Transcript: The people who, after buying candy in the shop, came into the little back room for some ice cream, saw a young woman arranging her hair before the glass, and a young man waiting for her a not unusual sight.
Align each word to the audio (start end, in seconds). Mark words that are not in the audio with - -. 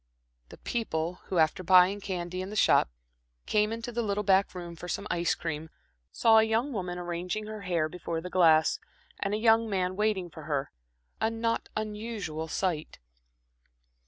The 0.49 0.57
people 0.57 1.19
who, 1.25 1.37
after 1.37 1.61
buying 1.61 2.01
candy 2.01 2.41
in 2.41 2.49
the 2.49 2.55
shop, 2.55 2.89
came 3.45 3.71
into 3.71 3.91
the 3.91 4.01
little 4.01 4.23
back 4.23 4.55
room 4.55 4.75
for 4.75 4.87
some 4.87 5.05
ice 5.11 5.35
cream, 5.35 5.69
saw 6.11 6.39
a 6.39 6.43
young 6.43 6.73
woman 6.73 6.97
arranging 6.97 7.45
her 7.45 7.61
hair 7.61 7.87
before 7.87 8.19
the 8.19 8.27
glass, 8.31 8.79
and 9.19 9.35
a 9.35 9.37
young 9.37 9.69
man 9.69 9.95
waiting 9.95 10.31
for 10.31 10.45
her 10.45 10.71
a 11.19 11.29
not 11.29 11.69
unusual 11.75 12.47
sight. 12.47 12.97